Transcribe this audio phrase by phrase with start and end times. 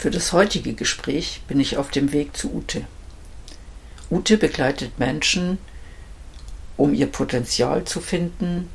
[0.00, 2.86] Für das heutige Gespräch bin ich auf dem Weg zu Ute.
[4.10, 5.58] Ute begleitet Menschen,
[6.78, 8.70] um ihr Potenzial zu finden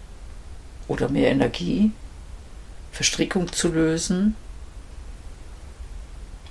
[0.88, 1.90] oder mehr Energie,
[2.92, 4.36] Verstrickung zu lösen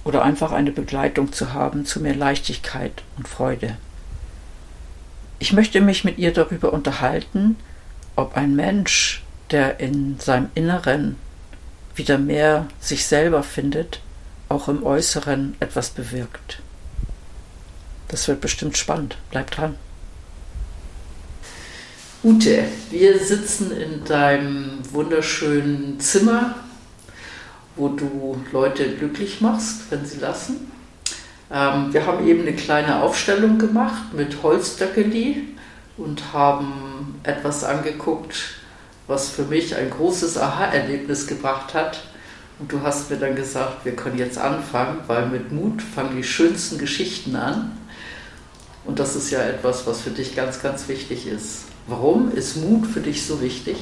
[0.02, 3.76] oder einfach eine Begleitung zu haben zu mehr Leichtigkeit und Freude.
[5.38, 7.54] Ich möchte mich mit ihr darüber unterhalten,
[8.16, 9.22] ob ein Mensch,
[9.52, 11.14] der in seinem Inneren
[11.94, 14.00] wieder mehr sich selber findet,
[14.48, 16.60] auch im Äußeren etwas bewirkt.
[18.08, 19.16] Das wird bestimmt spannend.
[19.30, 19.76] Bleib dran.
[22.22, 26.54] Ute, wir sitzen in deinem wunderschönen Zimmer,
[27.76, 30.72] wo du Leute glücklich machst, wenn sie lassen.
[31.52, 35.42] Ähm, wir haben eben eine kleine Aufstellung gemacht mit Holzdöckeli
[35.96, 38.54] und haben etwas angeguckt,
[39.06, 42.04] was für mich ein großes Aha-Erlebnis gebracht hat
[42.58, 46.24] und du hast mir dann gesagt, wir können jetzt anfangen, weil mit Mut fangen die
[46.24, 47.76] schönsten Geschichten an.
[48.84, 51.64] Und das ist ja etwas, was für dich ganz, ganz wichtig ist.
[51.86, 53.76] Warum ist Mut für dich so wichtig?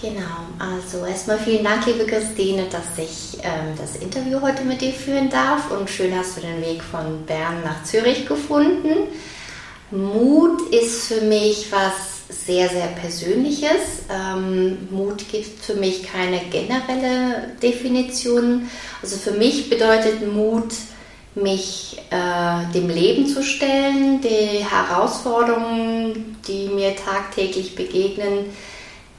[0.00, 4.92] Genau, also erstmal vielen Dank, liebe Christine, dass ich ähm, das Interview heute mit dir
[4.92, 9.06] führen darf und schön hast du den Weg von Bern nach Zürich gefunden.
[9.92, 14.04] Mut ist für mich was sehr, sehr Persönliches.
[14.10, 18.68] Ähm, Mut gibt für mich keine generelle Definition.
[19.02, 20.72] Also für mich bedeutet Mut,
[21.34, 28.46] mich äh, dem Leben zu stellen, die Herausforderungen, die mir tagtäglich begegnen,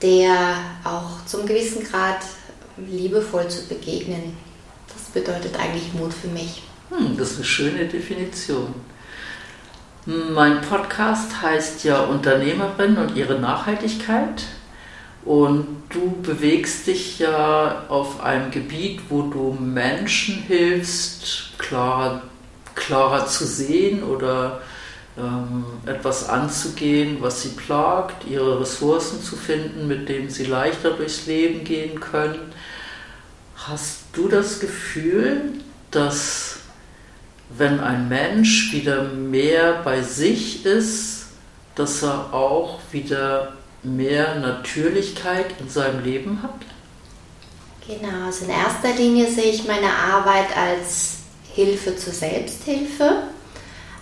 [0.01, 2.19] der auch zum gewissen Grad
[2.77, 4.35] liebevoll zu begegnen.
[4.87, 6.61] Das bedeutet eigentlich Mut für mich.
[6.89, 8.73] Hm, das ist eine schöne Definition.
[10.05, 14.43] Mein Podcast heißt ja Unternehmerin und ihre Nachhaltigkeit.
[15.23, 22.23] Und du bewegst dich ja auf einem Gebiet, wo du Menschen hilfst, klar,
[22.75, 24.61] klarer zu sehen oder
[25.17, 31.27] ähm, etwas anzugehen, was sie plagt, ihre Ressourcen zu finden, mit denen sie leichter durchs
[31.27, 32.51] Leben gehen können.
[33.55, 35.53] Hast du das Gefühl,
[35.91, 36.52] dass
[37.57, 41.27] wenn ein Mensch wieder mehr bei sich ist,
[41.75, 43.53] dass er auch wieder
[43.83, 46.55] mehr Natürlichkeit in seinem Leben hat?
[47.85, 51.17] Genau, also in erster Linie sehe ich meine Arbeit als
[51.53, 53.23] Hilfe zur Selbsthilfe.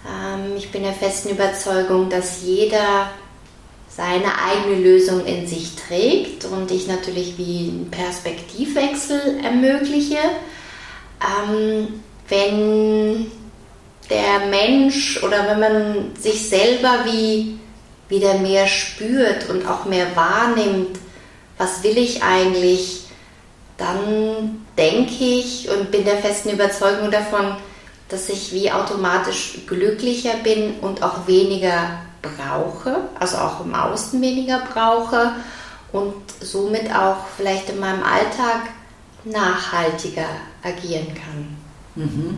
[0.07, 3.09] Ähm, ich bin der festen Überzeugung, dass jeder
[3.89, 10.19] seine eigene Lösung in sich trägt und ich natürlich wie einen Perspektivwechsel ermögliche.
[11.19, 13.29] Ähm, wenn
[14.11, 17.57] der Mensch oder wenn man sich selber wie
[18.09, 20.99] wieder mehr spürt und auch mehr wahrnimmt,
[21.57, 23.05] was will ich eigentlich,
[23.77, 27.55] dann denke ich und bin der festen Überzeugung davon,
[28.09, 34.61] dass ich wie automatisch glücklicher bin und auch weniger brauche, also auch im Außen weniger
[34.73, 35.31] brauche
[35.93, 38.63] und somit auch vielleicht in meinem Alltag
[39.23, 40.27] nachhaltiger
[40.63, 41.57] agieren kann.
[41.95, 42.37] Mhm.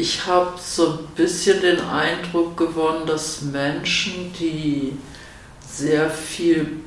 [0.00, 4.94] Ich habe so ein bisschen den Eindruck gewonnen, dass Menschen, die
[5.60, 6.78] sehr viel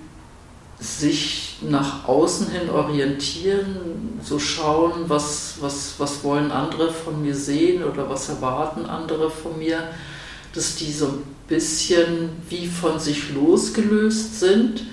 [0.79, 7.84] sich nach außen hin orientieren, so schauen, was, was, was wollen andere von mir sehen
[7.84, 9.90] oder was erwarten andere von mir,
[10.56, 14.86] dass die so ein bisschen wie von sich losgelöst sind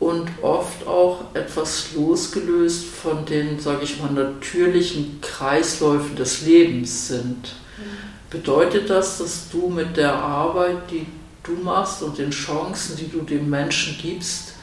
[0.00, 7.36] und oft auch etwas losgelöst von den, sage ich mal, natürlichen Kreisläufen des Lebens sind.
[7.36, 8.30] Mhm.
[8.30, 11.06] Bedeutet das, dass du mit der Arbeit, die
[11.42, 14.54] du machst und den Chancen, die du dem Menschen gibst,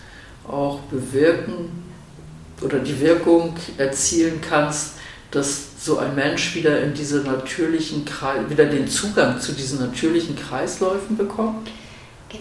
[0.47, 1.83] auch bewirken
[2.61, 4.93] oder die Wirkung erzielen kannst,
[5.31, 8.05] dass so ein Mensch wieder in diese natürlichen
[8.47, 11.69] wieder den Zugang zu diesen natürlichen Kreisläufen bekommt?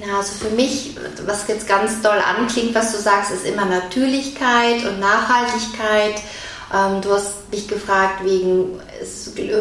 [0.01, 0.97] Genau, also für mich,
[1.27, 6.23] was jetzt ganz doll anklingt, was du sagst, ist immer Natürlichkeit und Nachhaltigkeit.
[6.75, 8.81] Ähm, du hast mich gefragt, wegen,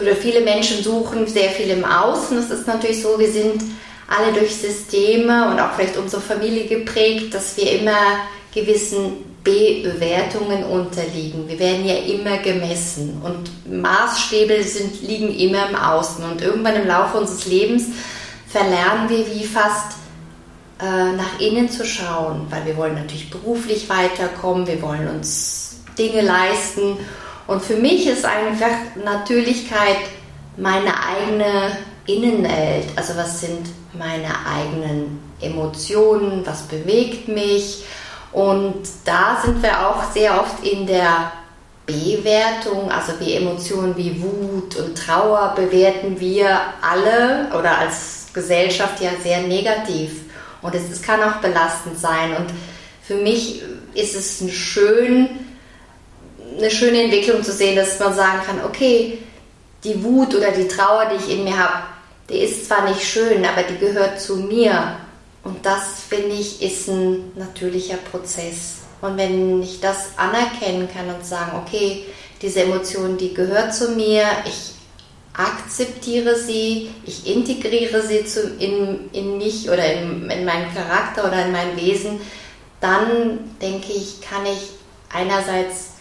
[0.02, 2.38] oder viele Menschen suchen sehr viel im Außen.
[2.38, 3.64] Es ist natürlich so, wir sind
[4.08, 7.98] alle durch Systeme und auch vielleicht unsere Familie geprägt, dass wir immer
[8.54, 11.48] gewissen Bewertungen unterliegen.
[11.48, 16.24] Wir werden ja immer gemessen und Maßstäbe sind, liegen immer im Außen.
[16.24, 17.88] Und irgendwann im Laufe unseres Lebens
[18.48, 20.03] verlernen wir wie fast
[20.84, 26.20] äh, nach innen zu schauen, weil wir wollen natürlich beruflich weiterkommen, wir wollen uns Dinge
[26.20, 26.98] leisten.
[27.48, 29.98] Und für mich ist einfach Natürlichkeit
[30.58, 32.88] meine eigene Innenwelt.
[32.98, 37.86] Also was sind meine eigenen Emotionen, was bewegt mich.
[38.34, 41.32] Und da sind wir auch sehr oft in der
[41.86, 49.12] Bewertung, also wie Emotionen wie Wut und Trauer bewerten wir alle oder als Gesellschaft ja
[49.22, 50.23] sehr negativ.
[50.64, 52.36] Und es, es kann auch belastend sein.
[52.36, 52.48] Und
[53.04, 53.62] für mich
[53.94, 55.30] ist es ein schön,
[56.58, 59.20] eine schöne Entwicklung zu sehen, dass man sagen kann, okay,
[59.84, 61.84] die Wut oder die Trauer, die ich in mir habe,
[62.30, 64.98] die ist zwar nicht schön, aber die gehört zu mir.
[65.44, 68.78] Und das, finde ich, ist ein natürlicher Prozess.
[69.02, 72.06] Und wenn ich das anerkennen kann und sagen, okay,
[72.42, 74.73] diese Emotion, die gehört zu mir, ich
[75.34, 81.46] akzeptiere sie, ich integriere sie zu, in, in mich oder in, in meinen Charakter oder
[81.46, 82.22] in mein Wesen,
[82.80, 84.72] dann denke ich, kann ich
[85.12, 85.94] einerseits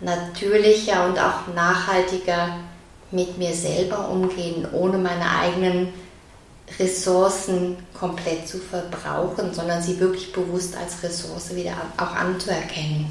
[0.00, 2.60] natürlicher und auch nachhaltiger
[3.10, 5.92] mit mir selber umgehen, ohne meine eigenen
[6.78, 13.06] Ressourcen komplett zu verbrauchen, sondern sie wirklich bewusst als Ressource wieder auch anzuerkennen.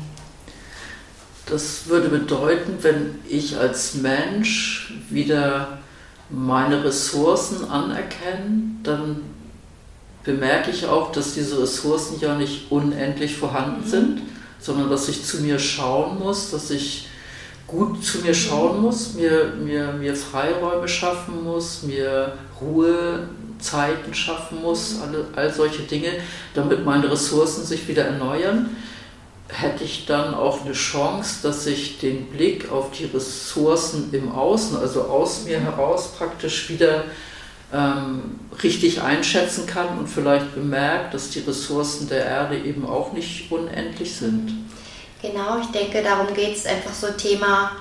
[1.45, 5.79] Das würde bedeuten, wenn ich als Mensch wieder
[6.29, 9.17] meine Ressourcen anerkenne, dann
[10.23, 13.89] bemerke ich auch, dass diese Ressourcen ja nicht unendlich vorhanden mhm.
[13.89, 14.21] sind,
[14.59, 17.09] sondern dass ich zu mir schauen muss, dass ich
[17.67, 24.99] gut zu mir schauen muss, mir, mir, mir Freiräume schaffen muss, mir Ruhezeiten schaffen muss,
[25.01, 26.09] alle, all solche Dinge,
[26.53, 28.69] damit meine Ressourcen sich wieder erneuern,
[29.53, 34.77] hätte ich dann auch eine Chance, dass ich den Blick auf die Ressourcen im Außen,
[34.77, 37.05] also aus mir heraus praktisch wieder
[37.73, 43.51] ähm, richtig einschätzen kann und vielleicht bemerkt, dass die Ressourcen der Erde eben auch nicht
[43.51, 44.65] unendlich sind.
[45.21, 47.71] Genau, ich denke, darum geht es einfach so Thema,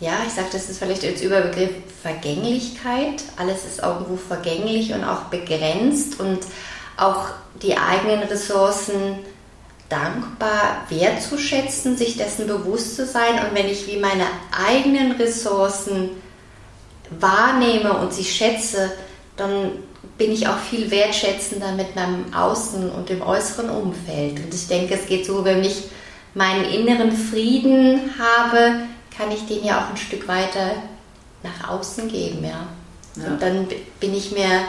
[0.00, 1.70] ja, ich sage, das ist vielleicht als Überbegriff
[2.02, 3.24] Vergänglichkeit.
[3.36, 6.38] Alles ist irgendwo vergänglich und auch begrenzt und
[6.96, 7.30] auch
[7.62, 9.18] die eigenen Ressourcen
[9.88, 13.34] dankbar wertzuschätzen, sich dessen bewusst zu sein.
[13.34, 16.10] Und wenn ich wie meine eigenen Ressourcen
[17.18, 18.92] wahrnehme und sie schätze,
[19.36, 19.72] dann
[20.18, 24.44] bin ich auch viel wertschätzender mit meinem Außen und dem äußeren Umfeld.
[24.44, 25.84] Und ich denke, es geht so, wenn ich
[26.34, 28.80] meinen inneren Frieden habe,
[29.16, 30.72] kann ich den ja auch ein Stück weiter
[31.42, 32.66] nach außen geben, ja.
[33.16, 33.28] ja.
[33.28, 33.68] Und dann
[34.00, 34.62] bin ich mir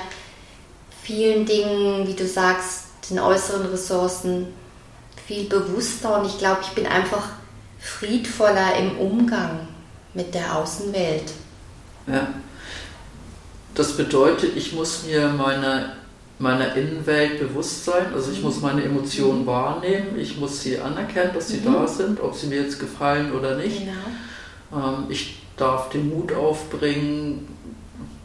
[1.04, 4.48] vielen Dingen, wie du sagst, den äußeren Ressourcen
[5.30, 7.30] viel bewusster und ich glaube, ich bin einfach
[7.80, 9.68] friedvoller im Umgang
[10.16, 11.31] mit der Außenwelt.
[12.08, 12.34] Ja.
[13.76, 15.94] Das bedeutet, ich muss mir meiner
[16.40, 18.14] meiner Innenwelt bewusst sein.
[18.14, 18.62] Also ich muss mhm.
[18.62, 21.74] meine Emotionen wahrnehmen, ich muss sie anerkennen, dass sie mhm.
[21.74, 23.81] da sind, ob sie mir jetzt gefallen oder nicht.
[23.81, 24.88] Genau.
[24.88, 27.48] Ähm, ich darf den Mut aufbringen,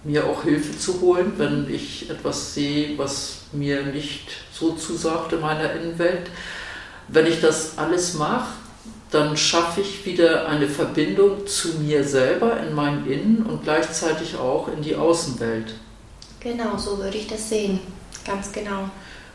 [0.04, 5.40] mir auch Hilfe zu holen, wenn ich etwas sehe, was mir nicht so zusagt in
[5.40, 6.30] meiner Innenwelt.
[7.08, 8.54] Wenn ich das alles mache,
[9.10, 14.68] dann schaffe ich wieder eine Verbindung zu mir selber in meinem Innen und gleichzeitig auch
[14.68, 15.74] in die Außenwelt.
[16.40, 17.78] Genau, so würde ich das sehen.
[18.26, 18.90] Ganz genau.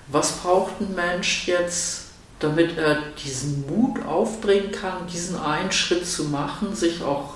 [0.08, 2.08] Was braucht ein Mensch jetzt,
[2.40, 7.36] damit er diesen Mut aufbringen kann, diesen einen Schritt zu machen, sich auch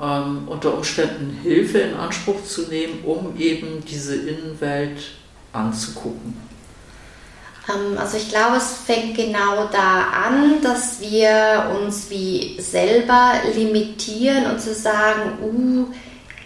[0.00, 5.12] ähm, unter Umständen Hilfe in Anspruch zu nehmen, um eben diese Innenwelt
[5.52, 6.36] anzugucken?
[7.74, 14.46] Ähm, also ich glaube, es fängt genau da an, dass wir uns wie selber limitieren
[14.50, 15.94] und zu sagen, uh,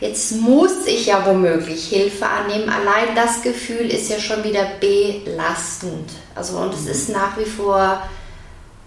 [0.01, 2.69] Jetzt muss ich ja womöglich Hilfe annehmen.
[2.69, 6.11] Allein das Gefühl ist ja schon wieder belastend.
[6.35, 6.91] Also und es mhm.
[6.91, 8.03] ist nach wie vor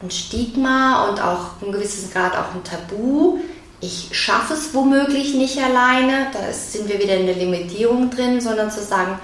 [0.03, 3.39] ein Stigma und auch ein gewisses Grad auch ein Tabu.
[3.79, 8.69] Ich schaffe es womöglich nicht alleine, da sind wir wieder in der Limitierung drin, sondern
[8.69, 9.19] zu sagen,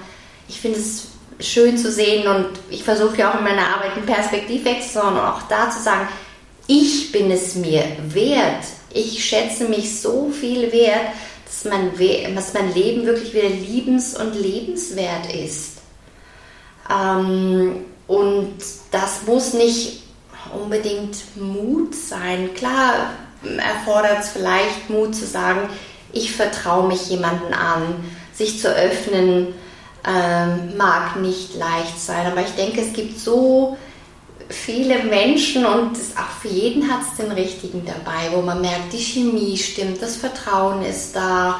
[0.47, 1.09] ich finde es
[1.43, 5.41] schön zu sehen und ich versuche ja auch in meiner Arbeit einen Perspektivwechsel, sondern auch
[5.43, 6.07] da zu sagen,
[6.67, 8.63] ich bin es mir wert.
[8.93, 11.11] Ich schätze mich so viel wert,
[11.45, 11.91] dass mein,
[12.35, 15.79] dass mein Leben wirklich wieder liebens- und lebenswert ist.
[16.89, 18.55] Ähm, und
[18.91, 20.03] das muss nicht
[20.53, 22.53] unbedingt Mut sein.
[22.53, 23.11] Klar
[23.43, 25.69] erfordert es vielleicht Mut zu sagen,
[26.11, 27.95] ich vertraue mich jemanden an,
[28.33, 29.53] sich zu öffnen,
[30.07, 32.27] ähm, mag nicht leicht sein.
[32.27, 33.77] Aber ich denke, es gibt so
[34.49, 38.97] viele Menschen und auch für jeden hat es den richtigen dabei, wo man merkt, die
[38.97, 41.59] Chemie stimmt, das Vertrauen ist da.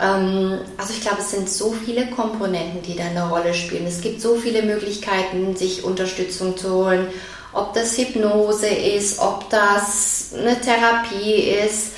[0.00, 3.86] Ähm, also ich glaube, es sind so viele Komponenten, die da eine Rolle spielen.
[3.86, 7.06] Es gibt so viele Möglichkeiten, sich Unterstützung zu holen.
[7.52, 11.34] Ob das Hypnose ist, ob das eine Therapie
[11.64, 11.92] ist.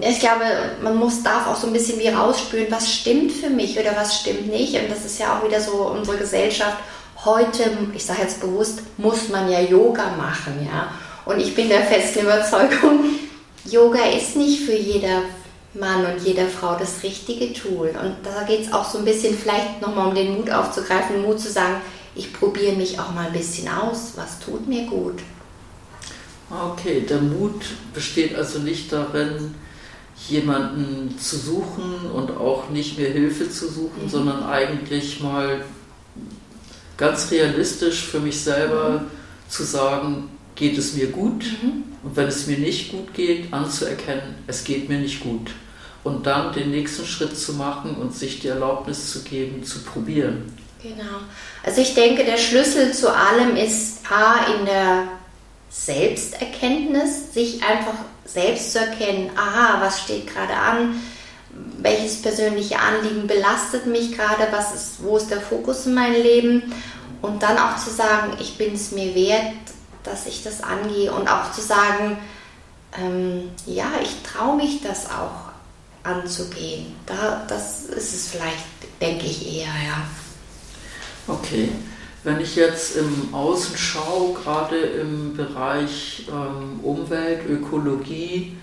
[0.00, 0.44] Ich glaube,
[0.82, 4.20] man muss, darf auch so ein bisschen wie rausspüren, was stimmt für mich oder was
[4.20, 4.74] stimmt nicht.
[4.74, 6.76] Und das ist ja auch wieder so unsere Gesellschaft
[7.24, 10.90] heute, ich sage jetzt bewusst, muss man ja Yoga machen, ja.
[11.24, 13.04] Und ich bin der festen Überzeugung,
[13.64, 15.22] Yoga ist nicht für jeder
[15.74, 17.88] Mann und jeder Frau das richtige Tool.
[17.88, 21.40] Und da geht es auch so ein bisschen vielleicht nochmal um den Mut aufzugreifen, Mut
[21.40, 21.80] zu sagen,
[22.14, 25.20] ich probiere mich auch mal ein bisschen aus, was tut mir gut.
[26.72, 29.54] Okay, der Mut besteht also nicht darin,
[30.28, 34.08] jemanden zu suchen und auch nicht mehr Hilfe zu suchen, mhm.
[34.08, 35.64] sondern eigentlich mal
[36.96, 39.50] ganz realistisch für mich selber mhm.
[39.50, 41.44] zu sagen, geht es mir gut?
[41.62, 41.84] Mhm.
[42.02, 45.50] Und wenn es mir nicht gut geht, anzuerkennen, es geht mir nicht gut.
[46.02, 50.52] Und dann den nächsten Schritt zu machen und sich die Erlaubnis zu geben, zu probieren.
[50.82, 51.18] Genau.
[51.64, 55.08] Also ich denke, der Schlüssel zu allem ist A in der
[55.78, 61.00] Selbsterkenntnis, sich einfach selbst zu erkennen, aha, was steht gerade an,
[61.78, 66.74] welches persönliche Anliegen belastet mich gerade, was ist, wo ist der Fokus in meinem Leben
[67.22, 69.52] und dann auch zu sagen, ich bin es mir wert,
[70.02, 72.18] dass ich das angehe und auch zu sagen,
[72.98, 75.52] ähm, ja, ich traue mich das auch
[76.02, 76.94] anzugehen.
[77.04, 78.64] Da, das ist es vielleicht,
[79.00, 80.06] denke ich eher, ja.
[81.28, 81.70] Okay.
[82.26, 88.56] Wenn ich jetzt im Außen schaue, gerade im Bereich ähm, Umwelt, Ökologie,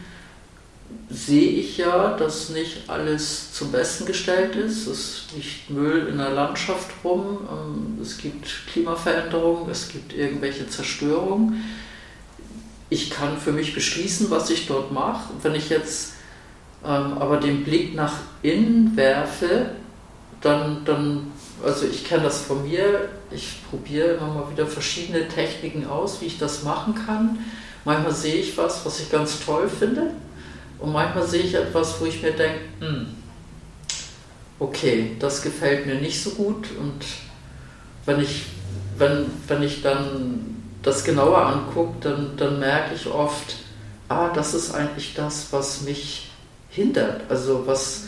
[1.09, 4.85] sehe ich ja, dass nicht alles zum Besten gestellt ist.
[4.87, 11.63] Es liegt Müll in der Landschaft rum, ähm, es gibt Klimaveränderungen, es gibt irgendwelche Zerstörungen.
[12.89, 15.29] Ich kann für mich beschließen, was ich dort mache.
[15.41, 16.15] Wenn ich jetzt
[16.83, 19.69] ähm, aber den Blick nach innen werfe,
[20.41, 21.31] dann, dann
[21.63, 26.25] also ich kenne das von mir, ich probiere immer mal wieder verschiedene Techniken aus, wie
[26.25, 27.39] ich das machen kann.
[27.85, 30.11] Manchmal sehe ich was, was ich ganz toll finde
[30.79, 33.07] und manchmal sehe ich etwas, wo ich mir denke, hm,
[34.59, 36.67] okay, das gefällt mir nicht so gut.
[36.79, 37.05] Und
[38.05, 38.45] wenn ich,
[38.97, 43.55] wenn, wenn ich dann das genauer angucke, dann, dann merke ich oft,
[44.09, 46.29] ah, das ist eigentlich das, was mich
[46.69, 47.21] hindert.
[47.29, 48.07] Also was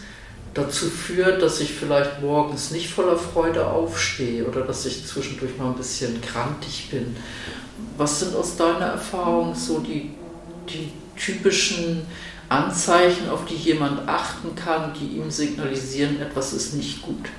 [0.55, 5.67] dazu führt, dass ich vielleicht morgens nicht voller Freude aufstehe oder dass ich zwischendurch mal
[5.67, 7.15] ein bisschen krantig bin.
[7.97, 10.11] Was sind aus deiner Erfahrung so die,
[10.69, 12.07] die typischen
[12.47, 17.29] Anzeichen, auf die jemand achten kann, die ihm signalisieren, etwas ist nicht gut.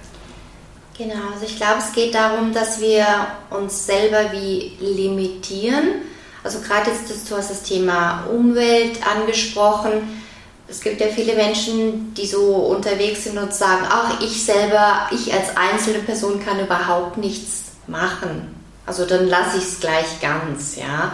[0.99, 3.07] Genau, also ich glaube, es geht darum, dass wir
[3.51, 6.03] uns selber wie limitieren.
[6.43, 10.23] Also gerade jetzt, du hast das Thema Umwelt angesprochen.
[10.69, 15.33] Es gibt ja viele Menschen, die so unterwegs sind und sagen, ach, ich selber, ich
[15.33, 18.55] als einzelne Person kann überhaupt nichts machen.
[18.85, 21.13] Also dann lasse ich es gleich ganz, ja.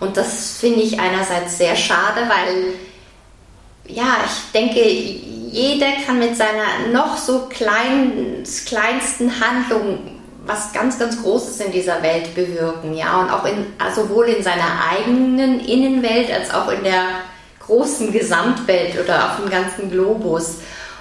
[0.00, 2.74] Und das finde ich einerseits sehr schade, weil
[3.86, 11.22] ja, ich denke, jeder kann mit seiner noch so kleinen, kleinsten Handlung was ganz, ganz
[11.22, 16.52] Großes in dieser Welt bewirken, ja, und auch in, sowohl in seiner eigenen Innenwelt als
[16.52, 17.04] auch in der
[17.66, 20.56] großen Gesamtwelt oder auf dem ganzen Globus.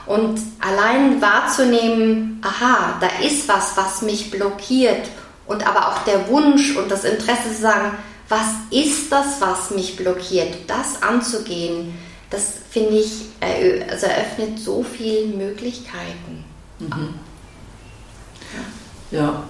[0.05, 5.09] Und allein wahrzunehmen, aha, da ist was, was mich blockiert
[5.45, 7.97] und aber auch der Wunsch und das Interesse zu sagen,
[8.29, 11.93] was ist das, was mich blockiert, das anzugehen,
[12.29, 16.45] das finde ich, also eröffnet so viele Möglichkeiten.
[16.79, 17.15] Mhm.
[19.11, 19.43] Ja.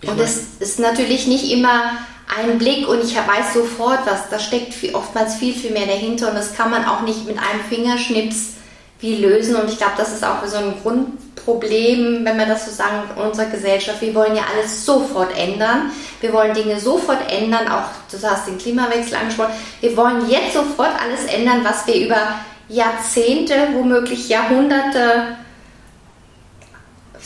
[0.00, 1.92] Ich und es ist natürlich nicht immer
[2.36, 6.28] ein Blick und ich weiß sofort was, da steckt viel, oftmals viel, viel mehr dahinter
[6.28, 8.54] und das kann man auch nicht mit einem Fingerschnips
[9.00, 12.70] wie lösen und ich glaube, das ist auch so ein Grundproblem, wenn man das so
[12.70, 14.02] sagen, in unserer Gesellschaft.
[14.02, 15.90] Wir wollen ja alles sofort ändern.
[16.20, 19.54] Wir wollen Dinge sofort ändern, auch du hast den Klimawechsel angesprochen.
[19.80, 22.34] Wir wollen jetzt sofort alles ändern, was wir über
[22.68, 25.36] Jahrzehnte, womöglich Jahrhunderte,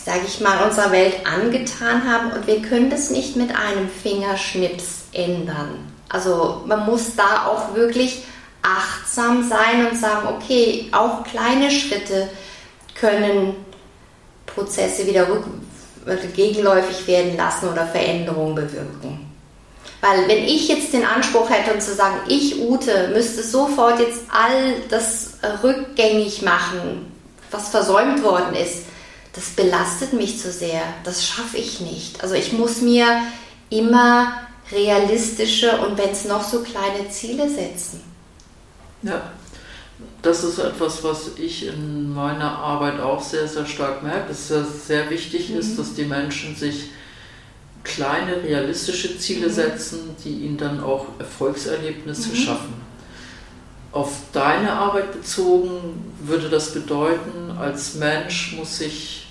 [0.04, 5.04] sage ich mal, unserer Welt angetan haben und wir können das nicht mit einem Fingerschnips
[5.12, 5.92] ändern.
[6.08, 8.24] Also man muss da auch wirklich
[8.62, 12.28] achtsam sein und sagen, okay, auch kleine Schritte
[12.94, 13.54] können
[14.46, 15.26] Prozesse wieder
[16.34, 19.30] gegenläufig werden lassen oder Veränderungen bewirken.
[20.00, 24.20] Weil wenn ich jetzt den Anspruch hätte und zu sagen, ich Ute müsste sofort jetzt
[24.30, 27.10] all das rückgängig machen,
[27.50, 28.84] was versäumt worden ist,
[29.34, 30.82] das belastet mich zu sehr.
[31.02, 32.22] Das schaffe ich nicht.
[32.22, 33.22] Also ich muss mir
[33.68, 34.32] immer
[34.70, 38.00] realistische und wenn es noch so kleine Ziele setzen.
[39.02, 39.32] Ja,
[40.22, 44.86] das ist etwas, was ich in meiner Arbeit auch sehr, sehr stark merke, dass es
[44.86, 45.58] sehr wichtig mhm.
[45.58, 46.90] ist, dass die Menschen sich
[47.82, 49.52] kleine realistische Ziele mhm.
[49.52, 52.36] setzen, die ihnen dann auch Erfolgserlebnisse mhm.
[52.36, 52.74] schaffen.
[53.92, 59.23] Auf deine Arbeit bezogen würde das bedeuten, als Mensch muss ich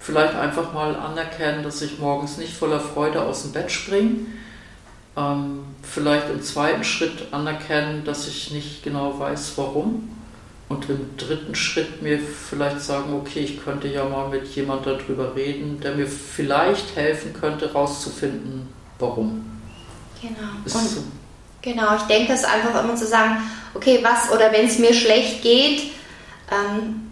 [0.00, 4.26] vielleicht einfach mal anerkennen, dass ich morgens nicht voller Freude aus dem Bett springe.
[5.16, 10.08] Ähm, vielleicht im zweiten Schritt anerkennen, dass ich nicht genau weiß, warum.
[10.68, 15.34] Und im dritten Schritt mir vielleicht sagen, okay, ich könnte ja mal mit jemand darüber
[15.34, 19.44] reden, der mir vielleicht helfen könnte, herauszufinden, warum.
[20.22, 20.36] Genau.
[20.64, 21.02] Ist so.
[21.60, 23.38] Genau, ich denke es einfach immer zu sagen,
[23.74, 25.92] okay, was oder wenn es mir schlecht geht,
[26.50, 27.09] ähm,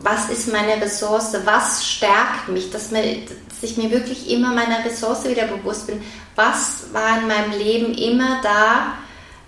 [0.00, 4.84] was ist meine Ressource, was stärkt mich, dass, mir, dass ich mir wirklich immer meiner
[4.84, 6.02] Ressource wieder bewusst bin,
[6.36, 8.94] was war in meinem Leben immer da,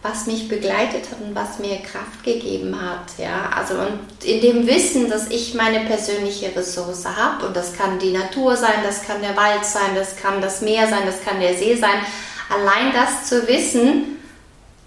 [0.03, 3.19] was mich begleitet hat und was mir Kraft gegeben hat.
[3.19, 3.50] Ja?
[3.55, 8.12] Also und in dem Wissen, dass ich meine persönliche Ressource habe, und das kann die
[8.12, 11.57] Natur sein, das kann der Wald sein, das kann das Meer sein, das kann der
[11.57, 12.00] See sein,
[12.49, 14.17] allein das zu wissen,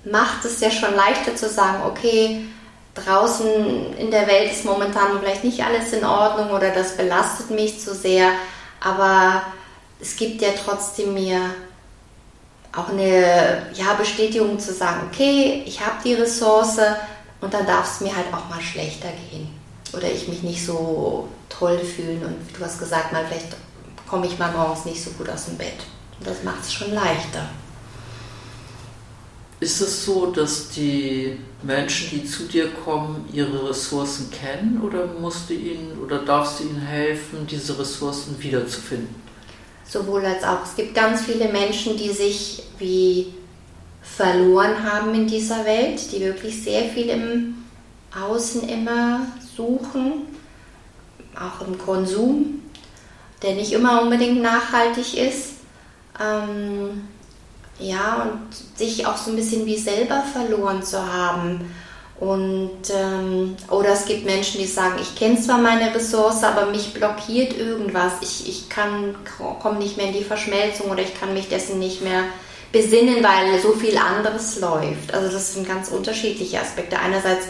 [0.06, 2.46] macht es ja schon leichter zu sagen, okay,
[3.06, 7.80] draußen in der Welt ist momentan vielleicht nicht alles in Ordnung oder das belastet mich
[7.80, 8.32] zu sehr,
[8.80, 9.44] aber
[10.00, 11.42] es gibt ja trotzdem mir
[12.76, 16.78] auch eine ja, Bestätigung zu sagen, okay, ich habe die Ressource
[17.42, 19.50] und dann darf es mir halt auch mal schlechter gehen
[19.94, 23.56] oder ich mich nicht so toll fühlen und du hast gesagt, mal vielleicht
[24.08, 25.86] komme ich mal morgens nicht so gut aus dem Bett.
[26.20, 27.48] Und das macht es schon leichter.
[29.60, 35.50] Ist es so, dass die Menschen, die zu dir kommen, ihre Ressourcen kennen oder musst
[35.50, 39.14] du ihnen oder darfst du ihnen helfen, diese Ressourcen wiederzufinden?
[39.86, 40.64] Sowohl als auch.
[40.64, 43.34] Es gibt ganz viele Menschen, die sich wie
[44.02, 47.56] verloren haben in dieser Welt, die wirklich sehr viel im
[48.16, 49.22] Außen immer
[49.56, 50.28] suchen,
[51.36, 52.62] auch im Konsum,
[53.42, 55.56] der nicht immer unbedingt nachhaltig ist.
[56.20, 57.08] Ähm,
[57.80, 61.74] ja, und sich auch so ein bisschen wie selber verloren zu haben.
[62.20, 66.94] Und, ähm, oder es gibt Menschen, die sagen, ich kenne zwar meine Ressource, aber mich
[66.94, 68.14] blockiert irgendwas.
[68.22, 69.16] Ich, ich kann,
[69.62, 72.24] komme nicht mehr in die Verschmelzung oder ich kann mich dessen nicht mehr
[72.74, 75.14] besinnen, weil so viel anderes läuft.
[75.14, 77.00] Also das sind ganz unterschiedliche Aspekte.
[77.00, 77.48] Einerseits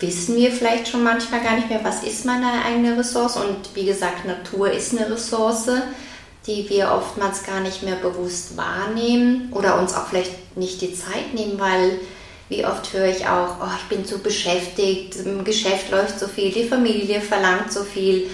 [0.00, 3.36] wissen wir vielleicht schon manchmal gar nicht mehr, was ist meine eigene Ressource.
[3.36, 5.70] Und wie gesagt, Natur ist eine Ressource
[6.46, 11.32] die wir oftmals gar nicht mehr bewusst wahrnehmen oder uns auch vielleicht nicht die Zeit
[11.34, 11.98] nehmen, weil
[12.48, 16.52] wie oft höre ich auch, oh, ich bin zu beschäftigt, im Geschäft läuft so viel,
[16.52, 18.28] die Familie verlangt so viel.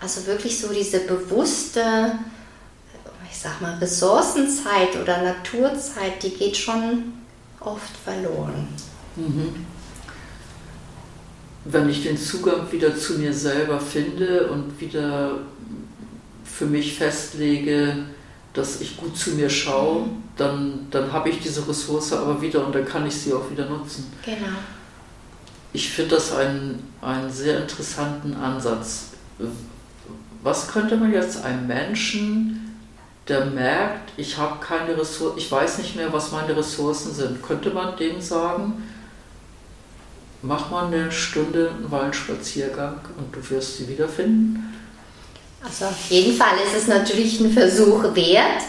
[0.00, 2.18] Also wirklich so diese bewusste,
[3.30, 7.12] ich sag mal, Ressourcenzeit oder Naturzeit, die geht schon
[7.60, 8.66] oft verloren.
[9.14, 9.64] Mhm.
[11.64, 15.38] Wenn ich den Zugang wieder zu mir selber finde und wieder
[16.52, 17.96] für mich festlege,
[18.52, 20.22] dass ich gut zu mir schaue, mhm.
[20.36, 23.66] dann, dann habe ich diese Ressource aber wieder und dann kann ich sie auch wieder
[23.66, 24.12] nutzen.
[24.24, 24.58] Genau.
[25.72, 29.12] Ich finde das einen, einen sehr interessanten Ansatz.
[30.42, 32.76] Was könnte man jetzt einem Menschen,
[33.28, 37.70] der merkt, ich habe keine Ressourcen, ich weiß nicht mehr, was meine Ressourcen sind, könnte
[37.70, 38.82] man dem sagen,
[40.42, 44.81] mach mal eine Stunde einen Waldspaziergang und du wirst sie wiederfinden?
[45.64, 48.62] Also auf jeden Fall ist es natürlich ein Versuch wert.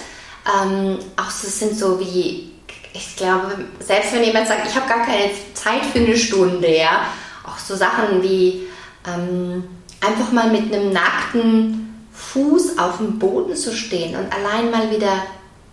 [0.46, 2.52] Ähm, auch so sind so wie,
[2.94, 7.08] ich glaube, selbst wenn jemand sagt, ich habe gar keine Zeit für eine Stunde, ja,
[7.46, 8.68] auch so Sachen wie
[9.08, 9.64] ähm,
[10.02, 15.24] einfach mal mit einem nackten Fuß auf dem Boden zu stehen und allein mal wieder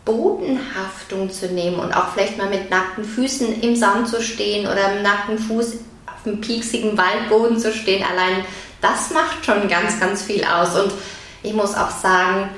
[0.04, 4.94] Bodenhaftung zu nehmen und auch vielleicht mal mit nackten Füßen im Sand zu stehen oder
[4.94, 5.74] mit nackten Fuß
[6.06, 8.44] auf dem pieksigen Waldboden zu stehen, allein
[8.80, 10.74] das macht schon ganz, ganz viel aus.
[10.76, 10.92] Und
[11.42, 12.50] ich muss auch sagen,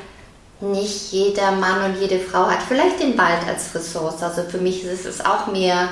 [0.61, 4.22] nicht jeder Mann und jede Frau hat vielleicht den Wald als Ressource.
[4.22, 5.88] Also für mich ist es auch mehr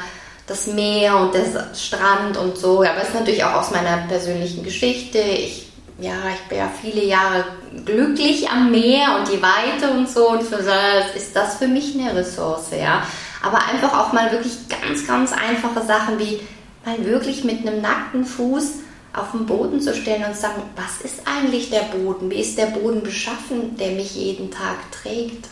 [0.50, 2.80] das Meer und der Strand und so.
[2.80, 5.18] Aber es ist natürlich auch aus meiner persönlichen Geschichte.
[5.18, 7.44] Ich, ja, ich bin ja viele Jahre
[7.84, 10.30] glücklich am Meer und die Weite und so.
[10.30, 13.02] Und für das ist das für mich eine Ressource, ja.
[13.42, 16.40] Aber einfach auch mal wirklich ganz, ganz einfache Sachen wie
[16.84, 18.80] mal wirklich mit einem nackten Fuß
[19.12, 22.30] auf den Boden zu stellen und sagen, was ist eigentlich der Boden?
[22.30, 25.48] Wie ist der Boden beschaffen, der mich jeden Tag trägt?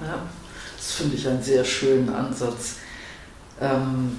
[0.00, 0.18] Ja,
[0.76, 2.76] das finde ich einen sehr schönen Ansatz.
[3.60, 4.16] Ähm,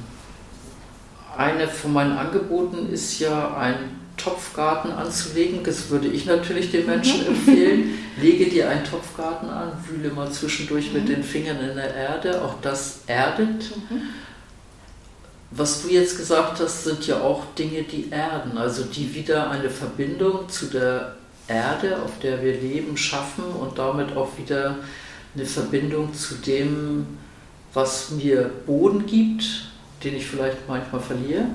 [1.38, 5.64] eine von meinen Angeboten ist ja ein Topfgarten anzulegen.
[5.64, 7.28] Das würde ich natürlich den Menschen mhm.
[7.28, 7.94] empfehlen.
[8.22, 11.00] Lege dir einen Topfgarten an, wühle mal zwischendurch mhm.
[11.00, 12.42] mit den Fingern in der Erde.
[12.42, 13.76] Auch das erdet.
[13.90, 14.02] Mhm.
[15.56, 19.70] Was du jetzt gesagt hast, sind ja auch Dinge, die erden, also die wieder eine
[19.70, 21.16] Verbindung zu der
[21.48, 24.78] Erde, auf der wir leben, schaffen und damit auch wieder
[25.36, 27.06] eine Verbindung zu dem,
[27.74, 29.44] was mir Boden gibt,
[30.04, 31.46] den ich vielleicht manchmal verliere,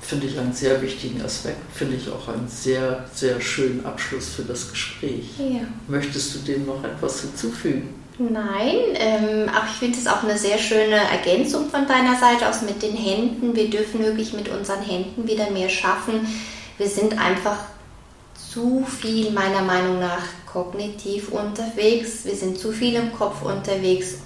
[0.00, 4.42] finde ich einen sehr wichtigen Aspekt, finde ich auch einen sehr, sehr schönen Abschluss für
[4.42, 5.38] das Gespräch.
[5.38, 5.60] Ja.
[5.86, 8.01] Möchtest du dem noch etwas hinzufügen?
[8.30, 12.62] Nein, ähm, aber ich finde es auch eine sehr schöne Ergänzung von deiner Seite aus
[12.62, 13.56] mit den Händen.
[13.56, 16.26] Wir dürfen wirklich mit unseren Händen wieder mehr schaffen.
[16.78, 17.58] Wir sind einfach
[18.36, 22.24] zu viel meiner Meinung nach kognitiv unterwegs.
[22.24, 24.18] Wir sind zu viel im Kopf unterwegs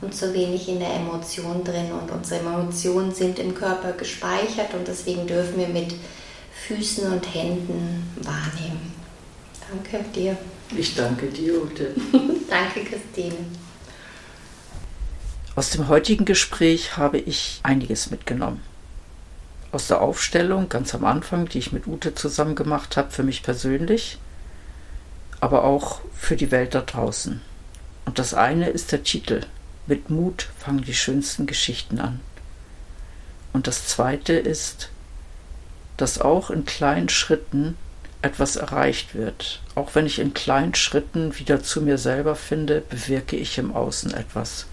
[0.00, 1.92] und zu wenig in der Emotion drin.
[1.92, 5.94] Und unsere Emotionen sind im Körper gespeichert und deswegen dürfen wir mit
[6.66, 8.92] Füßen und Händen wahrnehmen.
[9.70, 10.36] Danke dir.
[10.76, 11.94] Ich danke dir, Ute.
[12.50, 13.36] danke, Christine.
[15.54, 18.60] Aus dem heutigen Gespräch habe ich einiges mitgenommen.
[19.70, 23.44] Aus der Aufstellung ganz am Anfang, die ich mit Ute zusammen gemacht habe, für mich
[23.44, 24.18] persönlich,
[25.40, 27.40] aber auch für die Welt da draußen.
[28.04, 29.42] Und das eine ist der Titel,
[29.86, 32.20] mit Mut fangen die schönsten Geschichten an.
[33.52, 34.90] Und das Zweite ist,
[35.96, 37.76] dass auch in kleinen Schritten
[38.24, 39.60] etwas erreicht wird.
[39.74, 44.14] Auch wenn ich in kleinen Schritten wieder zu mir selber finde, bewirke ich im Außen
[44.14, 44.66] etwas.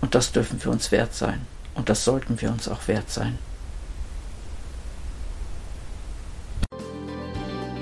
[0.00, 1.42] Und das dürfen wir uns wert sein.
[1.74, 3.38] Und das sollten wir uns auch wert sein.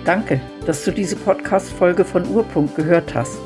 [0.05, 3.39] Danke, dass du diese Podcast-Folge von Urpunkt gehört hast.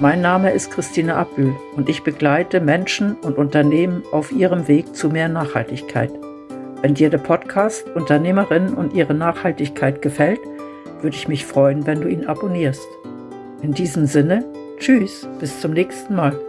[0.00, 5.08] Mein Name ist Christine Abbühl und ich begleite Menschen und Unternehmen auf ihrem Weg zu
[5.08, 6.10] mehr Nachhaltigkeit.
[6.80, 10.40] Wenn dir der Podcast Unternehmerin und ihre Nachhaltigkeit gefällt,
[11.04, 12.88] würde ich mich freuen, wenn du ihn abonnierst.
[13.62, 14.44] In diesem Sinne,
[14.78, 16.40] tschüss, bis zum nächsten Mal.